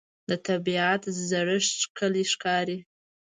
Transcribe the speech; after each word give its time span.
د 0.29 0.31
طبیعت 0.47 1.03
زړښت 1.29 1.71
ښکلی 1.83 2.23
ښکاري 2.31 2.77